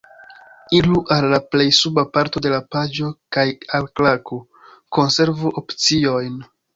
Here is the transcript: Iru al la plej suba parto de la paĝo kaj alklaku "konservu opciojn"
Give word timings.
Iru 0.77 0.99
al 1.15 1.25
la 1.33 1.39
plej 1.55 1.67
suba 1.79 2.03
parto 2.15 2.41
de 2.45 2.53
la 2.53 2.59
paĝo 2.75 3.09
kaj 3.37 3.43
alklaku 3.81 4.39
"konservu 4.99 5.53
opciojn" 5.63 6.41